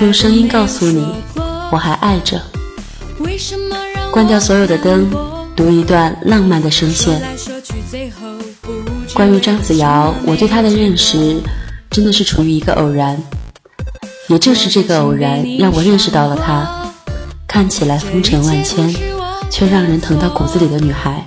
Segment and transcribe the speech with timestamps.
[0.00, 1.06] 用声音告诉你，
[1.70, 2.40] 我还爱着。
[4.10, 5.10] 关掉所有的灯，
[5.54, 7.20] 读一段浪漫的声线。
[9.12, 11.40] 关于张子尧，我对她的认识
[11.90, 13.22] 真的是处于一个偶然，
[14.28, 16.66] 也正是这个偶然，让我认识到了她，
[17.46, 18.94] 看起来风尘万千，
[19.50, 21.22] 却让人疼到骨子里的女孩。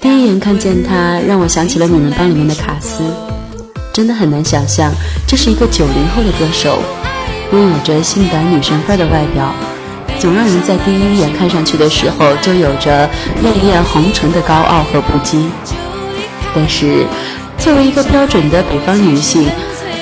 [0.00, 3.02] 第一眼看见她，让我想起了《女人帮》里面的卡斯。
[3.98, 4.92] 真的很难想象，
[5.26, 6.78] 这是一个九零后的歌手，
[7.50, 9.52] 拥有着性感女神范儿的外表，
[10.20, 13.10] 总让人在第一眼看上去的时候就有着
[13.42, 15.46] 泪艳红唇的高傲和不羁。
[16.54, 17.04] 但是，
[17.58, 19.48] 作为一个标准的北方女性，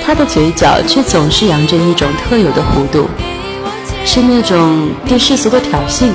[0.05, 3.09] 她的嘴角却总是扬着一种特有的弧度，
[4.05, 6.11] 是那种对世俗的挑衅，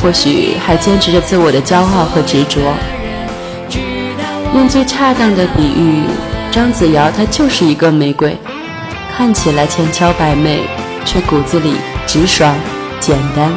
[0.00, 2.60] 或许还坚持着自我的骄傲和执着。
[4.54, 6.04] 用最恰当的比喻。
[6.52, 8.36] 张子瑶，她就是一个玫瑰，
[9.16, 10.60] 看起来千娇百媚，
[11.02, 12.54] 却骨子里直爽、
[13.00, 13.50] 简单。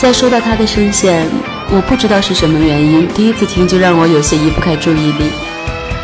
[0.00, 1.24] 再说到她的声线，
[1.70, 5.30] 我不知道是什么原因，第一次听就让我有些移不开注意力，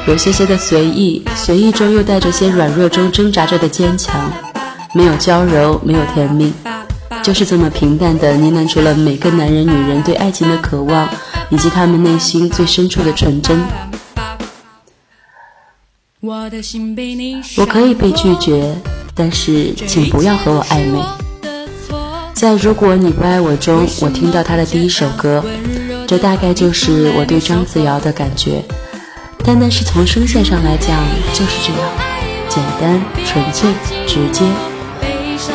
[0.07, 4.15] 有些些的随意，随意中又带着些软弱中挣扎着的坚强，
[4.95, 6.53] 没有娇柔，没有甜蜜，
[7.23, 11.09] 就是这么平淡的呢喃出了每个男人、女人对爱情的渴望。
[11.53, 13.63] 以及他们内心最深处的纯真。
[16.23, 18.75] 我可以被拒绝，
[19.15, 20.99] 但是请不要和我暧昧。
[22.33, 25.45] 在《如果你不爱我》中，我听到他的第一首歌，
[26.07, 28.65] 这大概就是我对张子瑶的感觉。
[29.45, 31.05] 单单是从声线上来讲，
[31.35, 31.91] 就是这样，
[32.49, 33.69] 简单、纯粹、
[34.07, 34.47] 直接，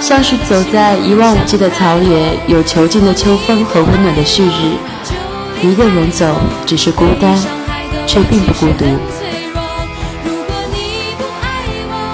[0.01, 4.77] 像是走在一望无际的草原，有遒劲的秋风和温暖的旭日。
[5.61, 6.35] 一个人走，
[6.65, 7.35] 只是孤单，
[8.05, 8.85] 却并不孤独。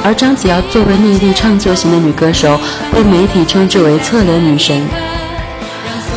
[0.04, 2.60] 而张子瑶作为内地唱作型的女歌手，
[2.92, 4.82] 被媒体称之为“侧脸女神”。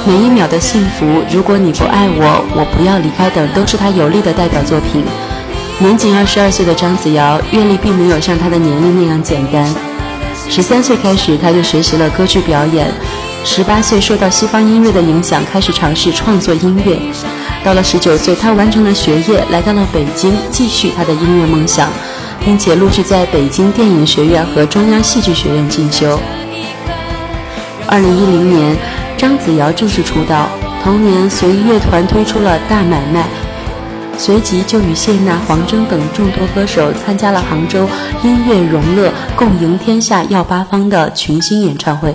[0.05, 5.05] 每一秒的幸福，如果你不爱我，我不要离开等，都是她有力的代表作品。
[5.79, 9.73] 年仅二十二岁的张子瑶，阅历并没有像她的年龄那样简单。
[10.49, 12.91] 十三岁开始，他就学习了歌剧表演。
[13.45, 16.99] 十八岁受到西方音乐的影响，开始尝试创作音乐。
[17.65, 21.89] 到了十九岁，他完成了学业，来到了北京，继续他的音乐梦想，
[22.45, 26.19] 并且陆续在北京电影学院和中央戏剧学院进修。
[27.87, 28.77] 二零一零年，
[29.17, 30.49] 张子尧正式出道，
[30.83, 33.21] 同年随乐团推出了《大买卖》，
[34.19, 37.89] 随即就与谢娜、黄征等众多歌手参加了杭州
[38.25, 42.15] 音乐融乐共赢天下耀八方的群星演唱会。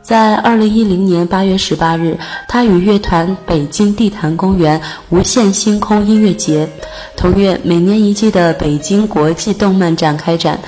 [0.00, 2.18] 在二零一零年八月十八日，
[2.48, 6.68] 他与乐团北京地坛公园无限星空音乐节，
[7.16, 10.58] 同月每年一季的北京国际动漫展开展，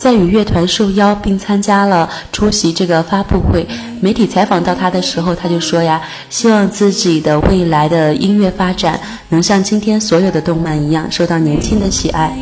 [0.00, 3.66] 在与乐团受邀并参加了出席这个发布会。
[4.00, 6.00] 媒体采访到他的时候，他就说呀，
[6.30, 12.34] 希望自己的未来的音乐发展能像今天所有的动漫一样受到年轻的喜爱，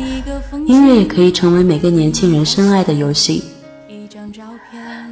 [0.67, 3.43] 音乐也可以成为每个年轻人深爱的游戏。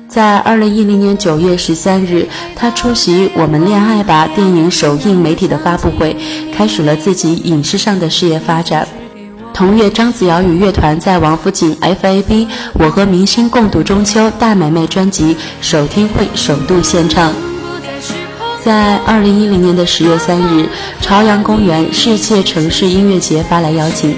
[0.07, 2.25] 在二零一零年九月十三日，
[2.55, 6.15] 他出席《我们恋爱吧》电影首映媒体的发布会，
[6.55, 8.87] 开始了自己影视上的事业发展。
[9.57, 12.23] 同月，张子瑶与乐团在王府井 FAB
[12.73, 17.33] 《我和明星共度中秋》大买卖专辑首听会首度献唱。
[18.63, 20.69] 在二零一零年的十月三日，
[21.01, 24.15] 朝阳公园世界城市音乐节发来邀请。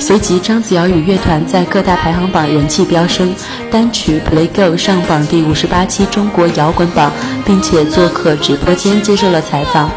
[0.00, 3.32] 随即，张子瑶与乐团在各大排行榜人气飙升，
[3.70, 7.12] 单曲《Play Go》上榜第五十八期中国摇滚榜，
[7.46, 9.88] 并且做客直播间接受了采访。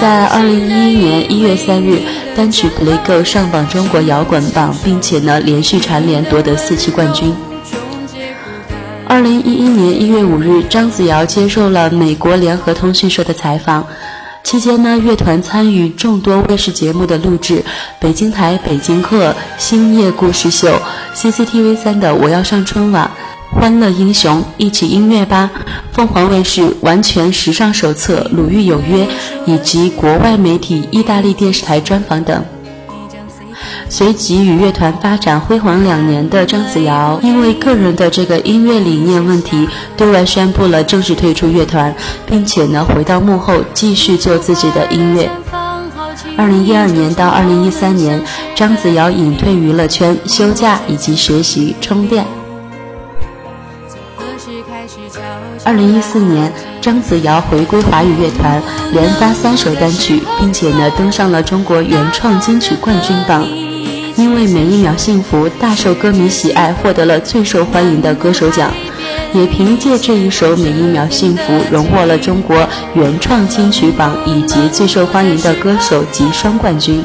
[0.00, 2.00] 在二零一一年一月三日，
[2.36, 7.34] 单曲《Play Go》上榜中国摇滚榜，并且呢连续蝉联夺得四期冠军。
[9.06, 13.86] 二零一一年一月五日，张子尧接受了美国联合通讯社的采访。
[14.42, 17.64] 期间呢，乐团参与众多卫视节目的录制，
[17.98, 20.68] 北京台《北京客》《星夜故事秀》
[21.14, 23.04] ，CCTV 三的《我要上春晚》，
[23.54, 25.50] 《欢乐英雄》，一起音乐吧，
[25.92, 29.06] 凤凰卫视《完全时尚手册》，《鲁豫有约》，
[29.46, 32.44] 以及国外媒体意大利电视台专访等。
[33.88, 41.94] 随即与乐团发展辉煌两年的张子尧，因为个人的这个音乐理念问题，对外宣布了正式退出乐团，
[42.26, 45.30] 并且呢回到幕后继续做自己的音乐。
[46.36, 48.20] 二零一二年到二零一三年，
[48.54, 52.26] 张子尧隐退娱乐圈，休假以及学习充电。
[55.64, 58.62] 二零一四年，张子尧回归华语乐团，
[58.92, 63.48] 连发三首单曲，并且呢登上了中国原创金曲冠军榜。
[64.16, 68.70] 因为每一秒幸福大受歌迷喜爱，获得了最受欢迎的歌手奖。
[69.32, 72.56] 也凭借这一首《每一秒幸福》，荣获了中国
[72.94, 77.02] 原创金曲榜以及最受欢迎的歌手及双冠军。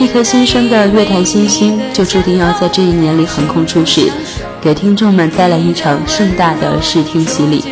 [0.00, 4.10] 一颗新生的乐坛新星，就注定要在这一年里横空出世，
[4.66, 7.64] 给听众们带来一场盛大的视听洗礼。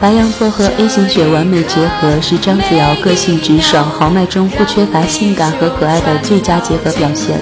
[0.00, 7.38] 白羊座和 A 型血完美结合，是张子尧个性直爽、豪迈中不缺乏性感和可爱的最佳结合表现。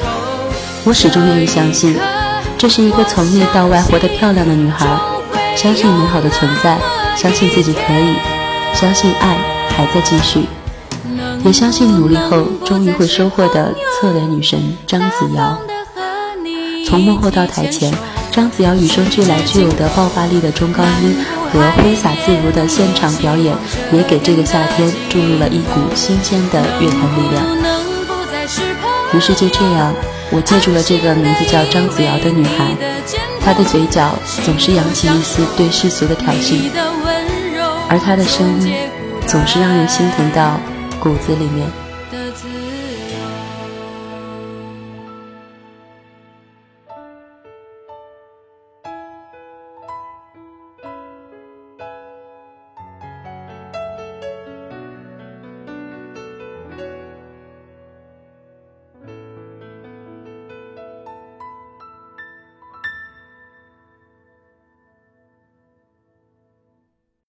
[0.84, 1.96] 我始终愿意相信，
[2.58, 4.87] 这是一个从内到外活得漂亮的女孩，
[5.56, 6.76] 相信美好的存在，
[7.17, 8.17] 相信自己可以，
[8.75, 9.38] 相信爱
[9.70, 10.44] 还在继续，
[11.44, 15.58] 也相信努力后终于会收获的侧脸女神张子瑶。
[16.86, 17.92] 从幕后到台前，
[18.30, 21.16] 张子瑶与生俱来具有的爆发力的中高音
[21.52, 23.56] 和挥洒自如的现场表演，
[23.92, 27.44] 也给这个夏天注入了一股新鲜的乐坛力量。
[29.14, 29.94] 于是就这样。
[30.34, 32.74] 我记住了这个名字叫张子瑶的女孩，
[33.44, 36.70] 她的嘴角总是扬起一丝对世俗的挑衅，
[37.86, 38.74] 而她的声音
[39.26, 40.58] 总是让人心疼到
[41.02, 41.69] 骨子里面。